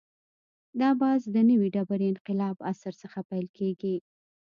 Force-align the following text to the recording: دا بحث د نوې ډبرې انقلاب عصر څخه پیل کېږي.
دا 0.81 0.89
بحث 1.01 1.21
د 1.35 1.37
نوې 1.49 1.67
ډبرې 1.75 2.05
انقلاب 2.13 2.57
عصر 2.69 2.93
څخه 3.01 3.19
پیل 3.29 3.47
کېږي. 3.57 3.95